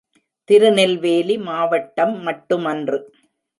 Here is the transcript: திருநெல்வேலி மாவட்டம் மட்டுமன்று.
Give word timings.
திருநெல்வேலி 0.49 1.35
மாவட்டம் 1.39 2.15
மட்டுமன்று. 2.21 2.99